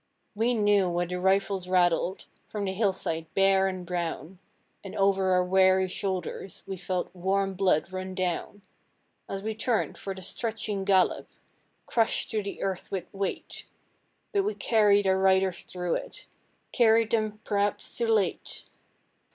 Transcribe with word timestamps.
'We 0.33 0.55
knew 0.55 0.89
when 0.89 1.09
the 1.09 1.19
rifles 1.19 1.69
rattled 1.69 2.25
From 2.47 2.65
the 2.65 2.73
hillside 2.73 3.27
bare 3.35 3.67
and 3.67 3.85
brown, 3.85 4.39
And 4.83 4.95
over 4.95 5.29
our 5.33 5.43
weary 5.43 5.87
shoulders 5.87 6.63
We 6.65 6.75
felt 6.75 7.13
warm 7.15 7.53
blood 7.53 7.93
run 7.93 8.15
down, 8.15 8.63
'As 9.29 9.43
we 9.43 9.53
turned 9.53 9.99
for 9.99 10.15
the 10.15 10.23
stretching 10.23 10.85
gallop, 10.85 11.27
Crushed 11.85 12.31
to 12.31 12.41
the 12.41 12.63
earth 12.63 12.89
with 12.91 13.13
weight; 13.13 13.67
But 14.33 14.43
we 14.43 14.55
carried 14.55 15.05
our 15.05 15.19
riders 15.19 15.61
through 15.61 15.93
it 15.97 16.25
Carried 16.71 17.11
them 17.11 17.39
p'raps 17.43 17.95
too 17.95 18.07
late. 18.07 18.63